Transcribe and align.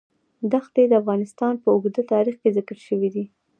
دښتې 0.51 0.83
د 0.87 0.93
افغانستان 1.01 1.53
په 1.61 1.67
اوږده 1.73 2.03
تاریخ 2.13 2.35
کې 2.41 2.49
ذکر 2.57 2.77
شوی 2.87 3.09
دی. 3.15 3.25